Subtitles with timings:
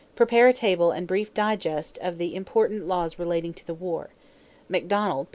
[0.11, 4.09] = Prepare a table and brief digest of the important laws relating to the war.
[4.67, 5.29] Macdonald, pp.